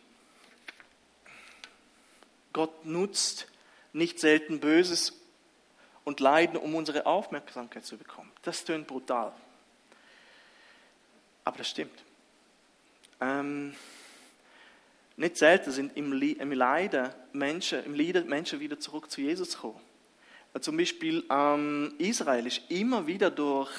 [2.54, 3.48] Gott nutzt
[3.94, 5.14] nicht selten Böses
[6.04, 8.32] und Leiden, um unsere Aufmerksamkeit zu bekommen.
[8.42, 9.34] Das tönt brutal.
[11.44, 12.04] Aber das stimmt.
[13.22, 13.74] Ähm,
[15.18, 16.14] nicht selten sind im,
[16.54, 19.80] Leiden Menschen, im Leiden Menschen wieder zurück zu Jesus gekommen.
[20.62, 23.70] Zum Beispiel ähm, Israel ist immer wieder durch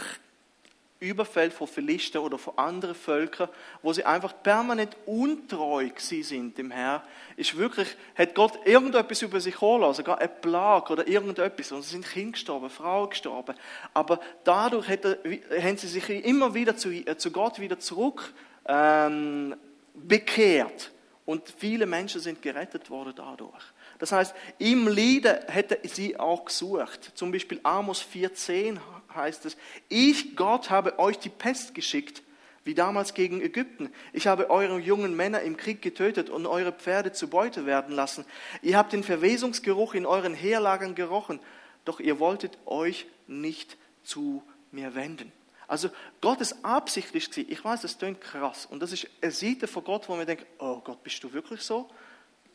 [1.00, 3.48] Überfälle von Philisten oder von anderen Völkern,
[3.80, 7.00] wo sie einfach permanent untreu sind dem Herrn,
[7.36, 11.72] ist wirklich, hat Gott irgendetwas über sich kommen lassen, gar eine Plage oder irgendetwas.
[11.72, 13.56] Und es sind Kinder gestorben, Frauen gestorben.
[13.94, 18.34] Aber dadurch er, haben sie sich immer wieder zu, äh, zu Gott wieder zurück
[18.70, 19.56] ähm,
[19.94, 20.92] bekehrt.
[21.26, 23.62] Und viele Menschen sind gerettet worden dadurch.
[23.98, 27.12] Das heißt, im Lieden hätte sie auch gesucht.
[27.14, 28.78] Zum Beispiel Amos 4,10
[29.14, 29.56] heißt es,
[29.88, 32.22] ich, Gott, habe euch die Pest geschickt,
[32.64, 33.90] wie damals gegen Ägypten.
[34.12, 38.24] Ich habe eure jungen Männer im Krieg getötet und eure Pferde zu Beute werden lassen.
[38.62, 41.40] Ihr habt den Verwesungsgeruch in euren Heerlagern gerochen,
[41.84, 45.32] doch ihr wolltet euch nicht zu mir wenden.
[45.70, 45.88] Also
[46.20, 47.46] Gott ist absichtlich gewesen.
[47.48, 48.66] Ich weiß, das klingt krass.
[48.66, 51.62] Und das ist eine Seite von Gott, wo man denkt, oh Gott, bist du wirklich
[51.62, 51.88] so?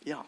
[0.04, 0.25] Ja,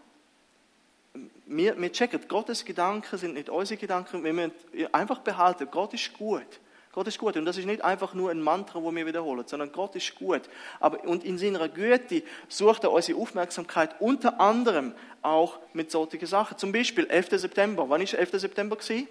[1.45, 4.23] wir, wir checken, Gottes Gedanken sind nicht unsere Gedanken.
[4.23, 4.53] Wir müssen
[4.93, 6.61] einfach behalten, Gott ist gut.
[6.93, 7.35] Gott ist gut.
[7.35, 10.43] Und das ist nicht einfach nur ein Mantra, wo wir wiederholen, sondern Gott ist gut.
[10.79, 16.57] Aber, und in seiner Güte sucht er unsere Aufmerksamkeit unter anderem auch mit solchen Sachen.
[16.57, 17.31] Zum Beispiel 11.
[17.31, 17.89] September.
[17.89, 18.39] Wann ist 11.
[18.39, 19.09] September gewesen?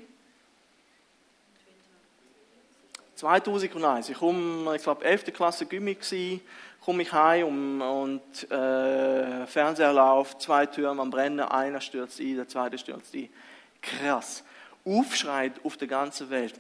[3.17, 4.11] 2001.
[4.11, 5.33] Ich komme, ich glaube, 11.
[5.33, 6.41] Klasse Gymmi gewesen
[6.87, 12.37] komme ich heim und, und äh, Fernseher läuft, zwei Türen am Brennen, einer stürzt ein,
[12.37, 13.29] der zweite stürzt ein.
[13.83, 14.45] Krass.
[14.85, 16.55] Aufschreit auf der ganzen Welt.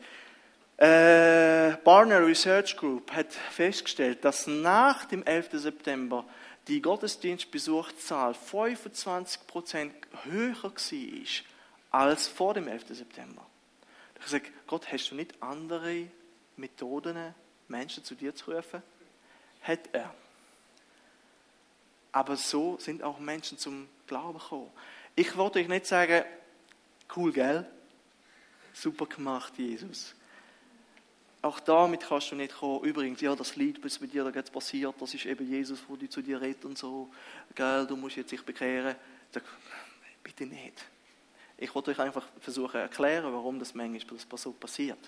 [0.78, 5.50] Äh, Barner Research Group hat festgestellt, dass nach dem 11.
[5.52, 6.24] September
[6.66, 9.90] die Gottesdienstbesuchszahl 25%
[10.24, 10.72] höher war
[11.92, 12.86] als vor dem 11.
[12.88, 13.46] September.
[14.16, 16.08] Ich gesagt, Gott, hast du nicht andere
[16.56, 17.34] Methoden,
[17.68, 18.82] Menschen zu dir zu rufen?
[19.66, 20.14] hat er.
[22.12, 24.70] Aber so sind auch Menschen zum Glauben gekommen.
[25.14, 26.24] Ich wollte euch nicht sagen,
[27.16, 27.66] cool, gell?
[28.72, 30.14] Super gemacht, Jesus.
[31.42, 32.84] Auch damit kannst du nicht kommen.
[32.84, 35.96] Übrigens, ja, das Lied, was bei dir da jetzt passiert, das ist eben Jesus, wo
[35.96, 37.10] die zu dir redet und so.
[37.54, 38.96] Gell, du musst jetzt dich bekehren.
[40.22, 40.84] Bitte nicht.
[41.58, 44.98] Ich wollte euch einfach versuchen erklären, warum das manchmal so passiert.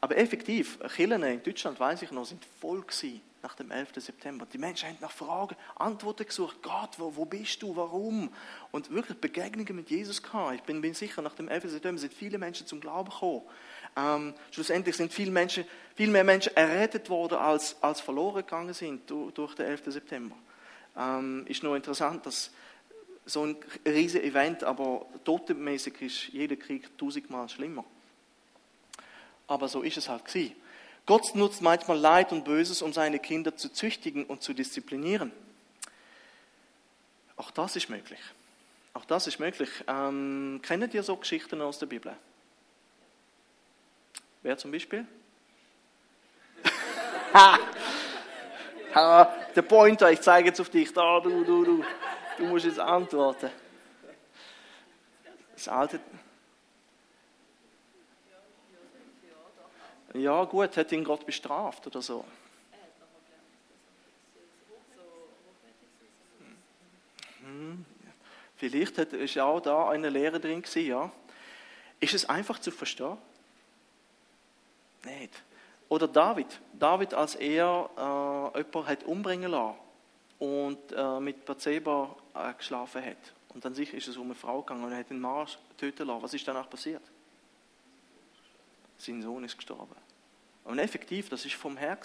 [0.00, 3.90] Aber effektiv, Kirchen in Deutschland, weiß ich noch, sind voll gewesen nach dem 11.
[3.96, 4.46] September.
[4.52, 6.58] Die Menschen haben nach Fragen, Antworten gesucht.
[6.62, 8.32] Gott, wo, wo bist du, warum?
[8.72, 10.56] Und wirklich Begegnungen mit Jesus gehabt.
[10.56, 11.70] Ich bin, bin sicher, nach dem 11.
[11.70, 13.42] September sind viele Menschen zum Glauben gekommen.
[13.96, 19.08] Ähm, schlussendlich sind viele, Menschen, viel mehr Menschen errettet worden, als, als verloren gegangen sind
[19.10, 19.82] durch, durch den 11.
[19.86, 20.36] September.
[20.96, 22.50] Ähm, ist nur interessant, dass
[23.24, 23.56] so ein
[23.86, 27.84] riesiges Event, aber totenmäßig ist jeder Krieg tausendmal schlimmer.
[29.48, 30.54] Aber so ist es halt gewesen.
[31.06, 35.32] Gott nutzt manchmal Leid und Böses, um seine Kinder zu züchtigen und zu disziplinieren.
[37.36, 38.20] Auch das ist möglich.
[38.92, 39.70] Auch das ist möglich.
[39.86, 42.14] Ähm, kennt ihr so Geschichten aus der Bibel?
[44.42, 45.06] Wer zum Beispiel?
[47.32, 47.58] ha!
[48.94, 50.92] Der Pointer, ich zeige jetzt auf dich.
[50.92, 51.84] Da, du, du, du.
[52.36, 53.50] Du musst jetzt antworten.
[55.54, 56.00] Das alte.
[60.14, 62.24] Ja, gut, hat ihn Gott bestraft oder so.
[67.42, 67.84] Hm.
[68.56, 71.12] Vielleicht hat, ist auch da eine Lehre drin gewesen, ja.
[72.00, 73.18] Ist es einfach zu verstehen?
[75.04, 75.42] Nicht.
[75.88, 76.60] Oder David.
[76.72, 79.78] David, als er äh, jemanden hat umbringen lassen
[80.38, 83.16] und äh, mit Bathseba äh, geschlafen hat.
[83.54, 86.06] Und an sich ist es um eine Frau gegangen und er hat den Mann töten
[86.06, 86.22] lassen.
[86.22, 87.02] Was ist danach passiert?
[88.98, 89.94] Sein Sohn ist gestorben.
[90.64, 91.96] Und effektiv, das ist vom Herr.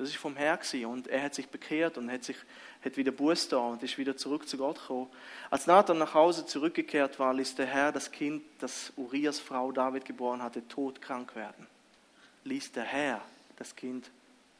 [0.00, 2.36] Das ist vom Herr und er hat sich bekehrt und hat sich
[2.84, 5.10] hat wieder Buß da und ist wieder zurück zu Gott gekommen.
[5.50, 10.04] Als Nathan nach Hause zurückgekehrt war, ließ der Herr das Kind, das Urias Frau David
[10.04, 11.66] geboren hatte, todkrank werden.
[12.44, 13.20] Ließ der Herr
[13.56, 14.10] das Kind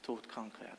[0.03, 0.77] todkrank werden.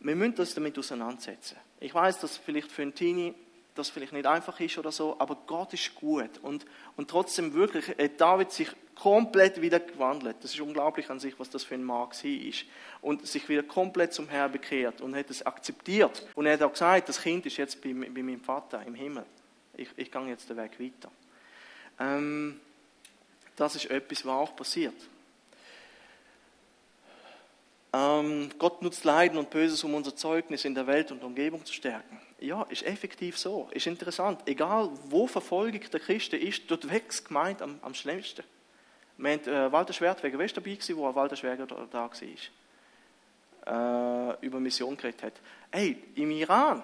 [0.00, 1.58] Wir müssen uns damit auseinandersetzen.
[1.78, 3.34] Ich weiß, dass vielleicht für einen Teenie
[3.74, 6.38] das vielleicht nicht einfach ist oder so, aber Gott ist gut.
[6.42, 10.36] Und, und trotzdem wirklich, hat David sich komplett wieder gewandelt.
[10.40, 12.52] Das ist unglaublich an sich, was das für ein Mann war.
[13.00, 16.26] Und sich wieder komplett zum Herrn bekehrt und hat es akzeptiert.
[16.34, 19.24] Und er hat auch gesagt, das Kind ist jetzt bei, bei meinem Vater im Himmel.
[19.76, 21.10] Ich, ich gehe jetzt den Weg weiter.
[21.98, 22.60] Ähm,
[23.56, 24.94] das ist etwas, was auch passiert.
[27.94, 31.72] Ähm, Gott nutzt Leiden und Böses, um unser Zeugnis in der Welt und Umgebung zu
[31.74, 32.20] stärken.
[32.42, 33.68] Ja, ist effektiv so.
[33.70, 34.40] Ist interessant.
[34.46, 38.42] Egal, wo Verfolgung der Christen ist, dort wächst gemeint am, am schlimmsten.
[39.16, 42.10] Wir haben äh, Walter Schwertweg, wer dabei gewesen, wo Walter Schwertweg da, da
[43.64, 44.32] war?
[44.34, 45.34] Äh, über Mission geredet hat.
[45.70, 46.82] Hey, im Iran,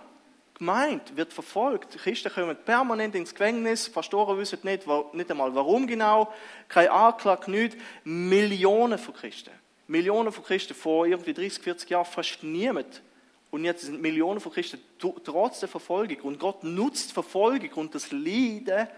[0.54, 1.98] Gemeinde wird verfolgt.
[1.98, 3.90] Christen kommen permanent ins Gefängnis.
[3.90, 6.32] Pastoren wissen nicht, nicht einmal warum genau.
[6.68, 7.76] Keine Anklage, nichts.
[8.04, 9.50] Millionen von Christen.
[9.88, 13.02] Millionen von Christen vor irgendwie 30, 40 Jahren fast niemand.
[13.50, 16.20] Und jetzt sind Millionen von Christen trotz der Verfolgung.
[16.20, 18.88] Und Gott nutzt Verfolgung und das Leiden,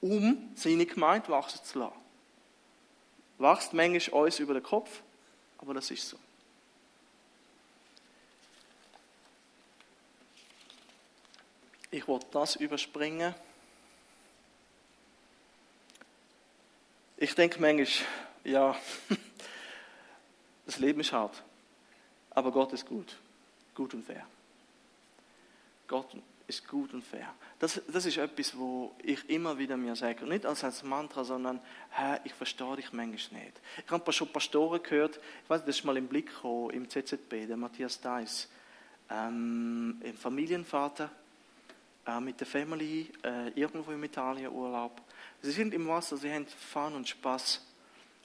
[0.00, 1.96] um seine Gemeinde wachsen zu lassen.
[3.38, 5.02] Wachst manchmal uns über den Kopf,
[5.58, 6.18] aber das ist so.
[11.90, 13.34] Ich wollte das überspringen.
[17.16, 18.08] Ich denke manchmal,
[18.42, 18.76] ja,
[20.66, 21.42] das Leben ist hart,
[22.30, 23.16] aber Gott ist gut,
[23.74, 24.26] gut und fair.
[25.86, 27.34] Gott ist gut und fair.
[27.58, 31.60] Das, das ist etwas, wo ich immer wieder mir sage, nicht als, als Mantra, sondern,
[31.90, 33.60] Herr, ich verstehe dich manchmal nicht.
[33.84, 37.46] Ich habe schon Pastoren gehört, ich weiß, das ist mal im Blick gekommen, im CZB,
[37.46, 38.48] der Matthias Deiss,
[39.10, 41.10] ähm, ein Familienvater,
[42.06, 45.00] äh, mit der Family äh, irgendwo in Italien Urlaub.
[45.40, 47.64] Sie sind im Wasser, sie haben Fun und Spaß.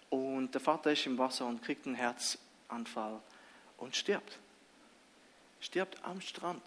[0.09, 3.21] Und der Vater ist im Wasser und kriegt einen Herzanfall
[3.77, 4.39] und stirbt.
[5.59, 6.63] Stirbt am Strand.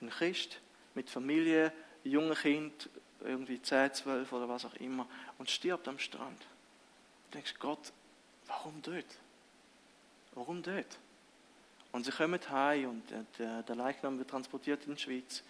[0.00, 0.60] Ein Christ
[0.94, 1.72] mit Familie,
[2.04, 2.88] junge Kind,
[3.20, 5.06] irgendwie 10, 12 oder was auch immer,
[5.38, 6.40] und stirbt am Strand.
[7.26, 7.92] Du denkst, Gott,
[8.46, 9.18] warum dort?
[10.34, 10.98] Warum dort?
[11.92, 13.02] Und sie kommen heim und
[13.38, 15.42] der, Leichnam wird transportiert in die Schweiz.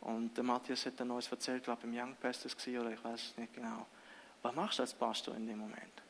[0.00, 3.20] Und der Matthias hat dann uns erzählt, glaube ich, im Young Pastors oder ich weiß
[3.20, 3.86] es nicht genau.
[4.42, 6.02] Was machst du als Pastor in dem Moment?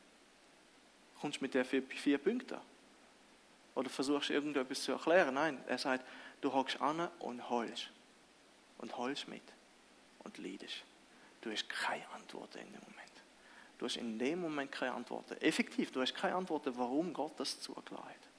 [1.19, 2.59] Kommst du mit den vier, vier Punkten?
[3.79, 5.33] Oder versuchst irgendetwas zu erklären?
[5.33, 6.05] Nein, er sagt,
[6.41, 7.89] du hockst an und heulst.
[8.77, 9.43] Und heulst mit.
[10.19, 10.83] Und leidest.
[11.41, 13.11] Du hast keine Antworten in dem Moment.
[13.77, 15.41] Du hast in dem Moment keine Antworten.
[15.41, 18.29] Effektiv, du hast keine Antworten, warum Gott das zugelassen hat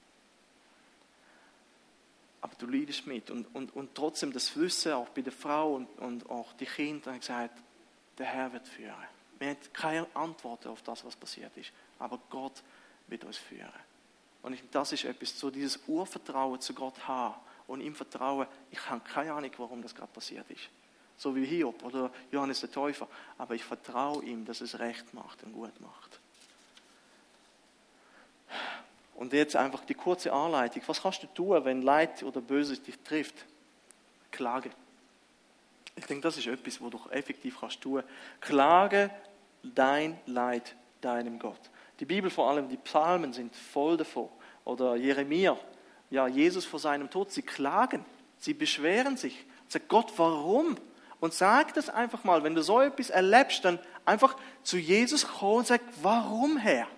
[2.40, 3.30] aber du leidest mit.
[3.30, 7.12] Und, und, und trotzdem das Wissen, auch bei der Frau und, und auch die Kinder,
[7.12, 7.62] haben gesagt,
[8.18, 8.94] der Herr wird führen.
[9.38, 12.62] Wir haben keine Antwort auf das, was passiert ist, aber Gott
[13.08, 13.70] wird uns führen.
[14.42, 17.34] Und ich, das ist etwas, so dieses Urvertrauen zu Gott haben
[17.66, 20.68] und ihm vertrauen, ich habe keine Ahnung, warum das gerade passiert ist.
[21.16, 23.06] So wie Hiob oder Johannes der Täufer.
[23.36, 26.18] Aber ich vertraue ihm, dass es recht macht und gut macht.
[29.14, 30.82] Und jetzt einfach die kurze Anleitung.
[30.86, 33.44] Was kannst du tun, wenn Leid oder Böses dich trifft?
[34.30, 34.70] Klage.
[35.94, 38.02] Ich denke, das ist etwas, was du effektiv kannst tun.
[38.40, 39.10] Klage
[39.62, 41.60] dein Leid deinem Gott.
[42.00, 44.28] Die Bibel, vor allem die Psalmen, sind voll davon.
[44.64, 45.56] Oder Jeremia,
[46.10, 48.04] ja, Jesus vor seinem Tod, sie klagen,
[48.38, 49.44] sie beschweren sich.
[49.68, 50.76] Sag Gott, warum?
[51.20, 55.58] Und sag das einfach mal, wenn du so etwas erlebst, dann einfach zu Jesus kommen
[55.58, 56.88] und sag, warum Herr?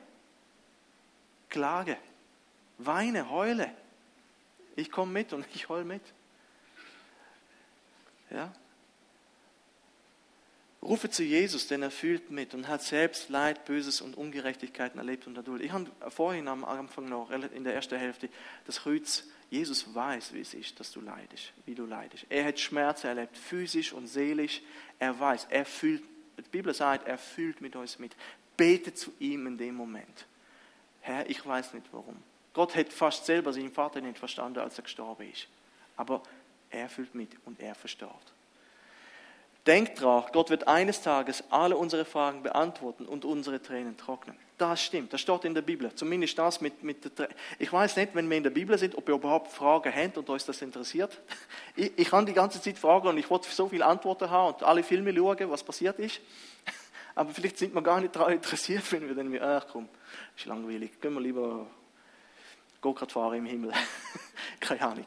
[1.49, 1.99] Klage
[2.87, 3.71] weine, heule.
[4.77, 6.03] Ich komme mit und ich heule mit.
[8.31, 8.53] Ja?
[10.83, 15.29] Rufe zu Jesus, denn er fühlt mit und hat selbst Leid, Böses und Ungerechtigkeiten erlebt
[15.29, 15.67] und erduldet.
[15.67, 18.29] Ich habe vorhin am Anfang noch, in der ersten Hälfte,
[18.67, 22.27] das Kreuz, Jesus weiß, wie es ist, dass du leidest, wie du leidest.
[22.29, 24.61] Er hat Schmerzen erlebt, physisch und seelisch.
[24.99, 26.03] Er weiß, er fühlt,
[26.39, 28.17] die Bibel sagt, er fühlt mit uns mit.
[28.57, 30.27] Bete zu ihm in dem Moment.
[31.01, 32.17] Herr, ich weiß nicht warum.
[32.55, 35.47] Gott hat fast selber seinen Vater nicht verstanden, als er gestorben ist.
[35.97, 36.23] Aber
[36.71, 38.09] er fühlt mit und er versteht.
[39.67, 44.37] Denkt dran, Gott wird eines Tages alle unsere Fragen beantworten und unsere Tränen trocknen.
[44.59, 45.95] Das stimmt, das steht in der Bibel.
[45.95, 47.35] Zumindest das mit, mit der Tränen.
[47.61, 50.29] Ich weiß nicht, wenn wir in der Bibel sind, ob ihr überhaupt Fragen habt und
[50.31, 51.21] euch das interessiert.
[51.75, 54.63] Ich, ich kann die ganze Zeit fragen und ich wollte so viele Antworten haben und
[54.63, 56.21] alle Filme schauen, was passiert ist.
[57.15, 59.89] Aber vielleicht sind wir gar nicht daran interessiert, wenn wir dann, ach komm,
[60.37, 61.67] ist langweilig, gehen wir lieber
[62.83, 63.73] Go-Kart fahren im Himmel.
[64.61, 65.07] Keine Ahnung.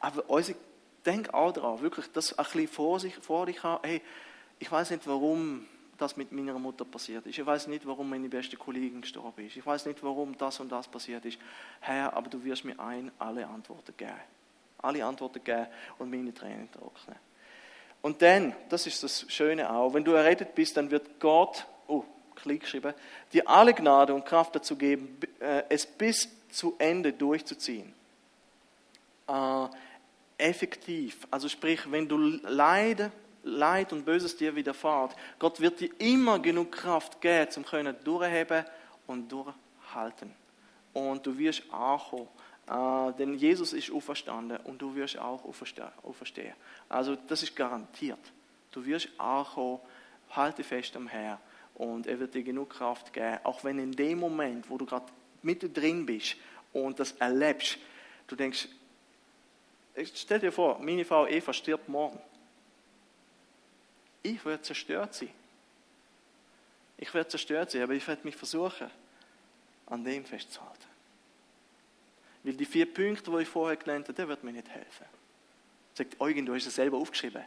[0.00, 0.56] Aber unsere,
[1.04, 3.82] denk auch daran, wirklich das ein bisschen vor, sich, vor dich haben.
[3.82, 4.02] Hey,
[4.58, 5.66] ich weiß nicht, warum
[5.98, 7.38] das mit meiner Mutter passiert ist.
[7.38, 9.56] Ich weiß nicht, warum meine beste Kollegin gestorben ist.
[9.56, 11.38] Ich weiß nicht, warum das und das passiert ist.
[11.80, 14.12] Herr, aber du wirst mir ein alle Antworten geben.
[14.78, 15.66] Alle Antworten geben
[15.98, 17.16] und meine Tränen trocknen.
[18.02, 22.02] Und dann, das ist das Schöne auch, wenn du errettet bist, dann wird Gott, oh,
[22.34, 22.94] klein geschrieben,
[23.32, 27.94] dir alle Gnade und Kraft dazu geben, äh, es bis zu Ende durchzuziehen.
[30.42, 33.10] Effektiv, also sprich, wenn du Leid,
[33.44, 38.64] Leid und Böses dir widerfahrt, Gott wird dir immer genug Kraft geben, zum können durchheben
[39.06, 40.32] und durchhalten.
[40.92, 42.28] Und du wirst ankommen
[42.66, 46.54] äh, denn Jesus ist auferstanden und du wirst auch auferstehen.
[46.88, 48.20] Also das ist garantiert.
[48.70, 49.80] Du wirst auch kommen,
[50.30, 51.38] halte fest am Herrn
[51.74, 55.06] und er wird dir genug Kraft geben, auch wenn in dem Moment, wo du gerade
[55.42, 56.36] mittendrin bist
[56.72, 57.78] und das erlebst,
[58.28, 58.68] du denkst,
[60.14, 62.20] stell dir vor, meine Frau Eva stirbt morgen.
[64.22, 65.30] Ich werde zerstört sein.
[66.96, 68.90] Ich werde zerstört sein, aber ich werde mich versuchen,
[69.86, 70.86] an dem festzuhalten.
[72.44, 75.06] Weil die vier Punkte, die ich vorher genannt habe, der wird mir nicht helfen.
[75.94, 77.44] Sagt Eugen, du hast es selber aufgeschrieben.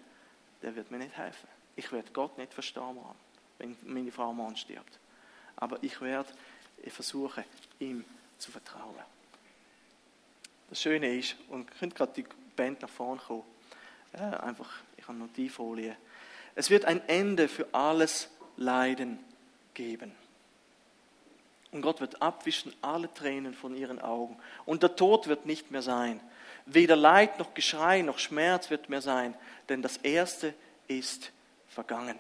[0.61, 1.47] Der wird mir nicht helfen.
[1.75, 2.97] Ich werde Gott nicht verstehen,
[3.57, 4.99] wenn meine Frau morgen stirbt.
[5.55, 6.29] Aber ich werde
[6.87, 7.43] versuchen,
[7.79, 8.05] ihm
[8.37, 9.14] zu vertrauen.
[10.70, 13.43] Das Schöne ist, und ihr könnt gerade die Band nach vorne kommen,
[14.13, 15.95] äh, einfach, ich habe noch die Folie.
[16.55, 19.20] Es wird ein Ende für alles Leiden
[19.74, 20.11] geben.
[21.72, 24.38] Und Gott wird abwischen alle Tränen von ihren Augen.
[24.66, 26.22] Und der Tod wird nicht mehr sein.
[26.66, 29.36] Weder Leid noch Geschrei noch Schmerz wird mehr sein,
[29.68, 30.53] denn das Erste
[30.88, 31.32] ist
[31.68, 32.18] vergangen.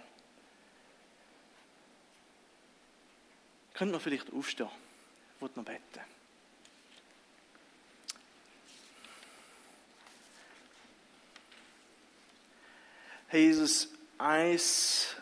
[3.73, 4.69] Könnte man vielleicht aufstehen?
[5.39, 6.14] Würde noch beten.
[13.27, 15.15] Herr Jesus, eins,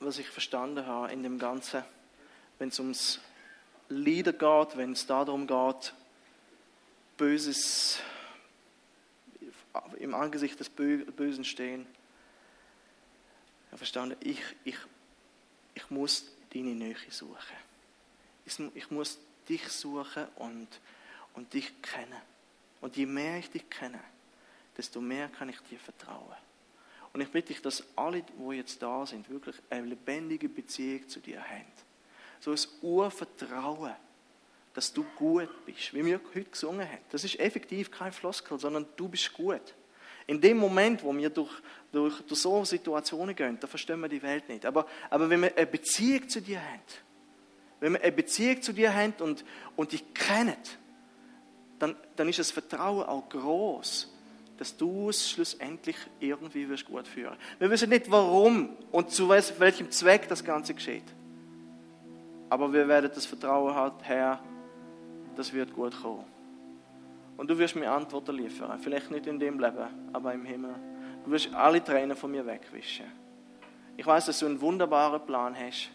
[0.00, 1.84] was ich verstanden habe in dem Ganzen,
[2.58, 3.20] wenn es ums
[3.88, 5.94] Lieder geht, wenn es darum geht,
[7.16, 8.00] Böses
[9.98, 11.86] im Angesicht des Bösen stehen.
[13.70, 14.76] Ja, verstanden, ich, ich,
[15.74, 17.56] ich muss deine Nähe suchen.
[18.74, 20.68] Ich muss dich suchen und,
[21.34, 22.20] und dich kennen.
[22.80, 24.00] Und je mehr ich dich kenne,
[24.76, 26.45] desto mehr kann ich dir vertrauen.
[27.16, 31.18] Und ich bitte dich, dass alle, die jetzt da sind, wirklich eine lebendige Beziehung zu
[31.20, 31.64] dir haben
[32.40, 33.94] so ein Urvertrauen,
[34.74, 37.00] dass du gut bist, wie wir heute gesungen haben.
[37.10, 39.74] Das ist effektiv kein Floskel, sondern du bist gut.
[40.26, 41.52] In dem Moment, wo wir durch,
[41.92, 44.66] durch, durch so Situationen gehen, da verstehen wir die Welt nicht.
[44.66, 46.82] Aber, aber wenn wir eine Beziehung zu dir haben,
[47.80, 49.44] wenn wir eine Beziehung zu dir haben und,
[49.76, 50.56] und dich kennen,
[51.78, 54.12] dann, dann ist das Vertrauen auch groß,
[54.58, 57.36] dass du es schlussendlich irgendwie wirst gut führen.
[57.58, 61.04] Wir wissen nicht, warum und zu welchem Zweck das Ganze geschieht.
[62.48, 64.40] Aber wir werden das Vertrauen haben, Herr,
[65.36, 66.24] das wird gut kommen.
[67.36, 68.78] Und du wirst mir Antworten liefern.
[68.80, 70.74] Vielleicht nicht in dem Leben, aber im Himmel.
[71.24, 73.06] Du wirst alle Tränen von mir wegwischen.
[73.96, 75.90] Ich weiß, dass du einen wunderbaren Plan hast.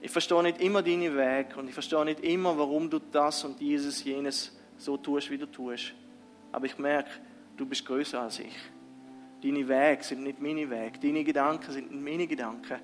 [0.00, 3.60] Ich verstehe nicht immer deine Wege und ich verstehe nicht immer, warum du das und
[3.60, 5.94] dieses, jenes so tust, wie du tust.
[6.52, 7.10] Aber ich merke,
[7.56, 8.56] du bist größer als ich.
[9.42, 10.98] Deine Wege sind nicht meine Wege.
[11.00, 12.78] Deine Gedanken sind nicht meine Gedanken.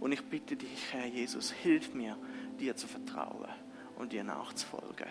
[0.00, 2.16] Und ich bitte dich, Herr Jesus, hilf mir,
[2.58, 3.48] dir zu vertrauen
[3.96, 5.08] und dir nachzufolgen.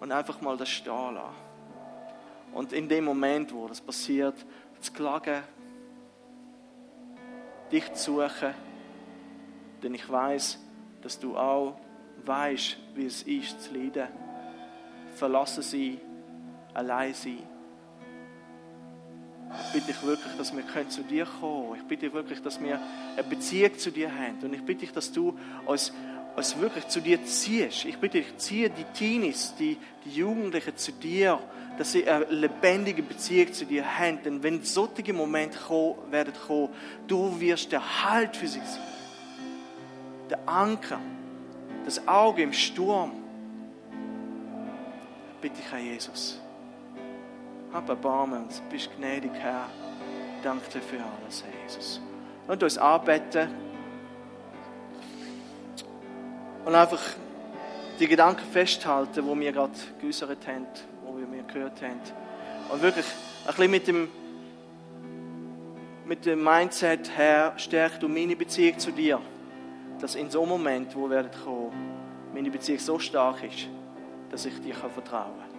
[0.00, 1.34] Und einfach mal das stehen lassen.
[2.52, 4.34] Und in dem Moment, wo das passiert,
[4.80, 5.42] zu klagen,
[7.70, 8.54] dich zu suchen,
[9.82, 10.58] denn ich weiß,
[11.00, 11.78] dass du auch
[12.24, 14.08] weißt, wie es ist zu leiden.
[15.14, 15.98] Verlassen sie,
[16.74, 17.38] allein sein
[19.54, 21.80] ich bitte dich wirklich, dass wir zu dir kommen können.
[21.80, 22.80] Ich bitte dich wirklich, dass wir
[23.12, 24.38] eine Beziehung zu dir haben.
[24.42, 25.92] Und ich bitte dich, dass du uns,
[26.36, 27.84] uns wirklich zu dir ziehst.
[27.84, 31.38] Ich bitte dich, ziehe die Teenies, die, die Jugendlichen zu dir,
[31.76, 34.22] dass sie eine lebendige Beziehung zu dir haben.
[34.24, 36.70] Denn wenn solche Momente kommen, werden kommen,
[37.06, 38.80] du wirst der Halt für sie sein.
[40.30, 41.00] Der Anker,
[41.84, 43.12] das Auge im Sturm.
[45.34, 46.41] Ich bitte dich, Herr Jesus.
[47.72, 49.66] Hab Erbarmen und bist gnädig, Herr.
[50.42, 52.00] Danke dir für alles, Jesus.
[52.46, 53.48] Und uns anbeten.
[56.66, 57.00] Und einfach
[57.98, 60.66] die Gedanken festhalten, wo wir gerade geäußert haben,
[61.04, 62.00] wo wir mir gehört haben.
[62.68, 63.06] Und wirklich
[63.46, 64.08] ein bisschen mit dem,
[66.04, 69.18] mit dem Mindset, Herr, stärk du meine Beziehung zu dir.
[69.98, 71.72] Dass in so einem Moment, wo wir kommen,
[72.34, 73.68] meine Beziehung so stark ist,
[74.30, 75.51] dass ich dir vertrauen kann.